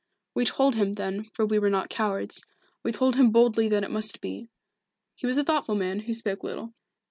We 0.33 0.45
told 0.45 0.73
him, 0.73 0.95
then, 0.95 1.25
for 1.35 1.45
we 1.45 1.59
were 1.59 1.69
not 1.69 1.91
cowards. 1.91 2.43
We 2.81 2.91
told 2.91 3.17
him 3.17 3.29
boldly 3.29 3.69
that 3.69 3.83
it 3.83 3.91
must 3.91 4.19
be. 4.19 4.49
He 5.15 5.27
was 5.27 5.37
a 5.37 5.43
thoughtful 5.43 5.75
man, 5.75 5.99
who 5.99 6.13
spoke 6.15 6.43
little. 6.43 6.73